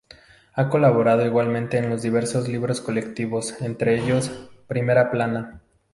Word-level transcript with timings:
Ha 0.55 0.67
colaborado 0.69 1.23
igualmente 1.27 1.77
en 1.77 1.95
diversos 1.99 2.47
libros 2.47 2.81
colectivos, 2.81 3.61
entre 3.61 3.99
ellos 4.03 4.31
“Primera 4.65 5.11
plana. 5.11 5.61